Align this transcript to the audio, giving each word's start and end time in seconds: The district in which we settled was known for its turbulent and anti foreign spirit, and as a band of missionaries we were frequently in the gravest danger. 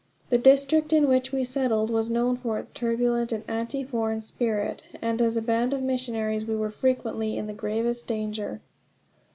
The 0.31 0.39
district 0.39 0.93
in 0.93 1.07
which 1.07 1.31
we 1.31 1.43
settled 1.43 1.91
was 1.91 2.09
known 2.09 2.35
for 2.35 2.57
its 2.57 2.71
turbulent 2.71 3.31
and 3.31 3.43
anti 3.47 3.83
foreign 3.83 4.19
spirit, 4.21 4.87
and 4.99 5.21
as 5.21 5.37
a 5.37 5.43
band 5.43 5.75
of 5.75 5.83
missionaries 5.83 6.43
we 6.43 6.55
were 6.55 6.71
frequently 6.71 7.37
in 7.37 7.45
the 7.45 7.53
gravest 7.53 8.07
danger. 8.07 8.61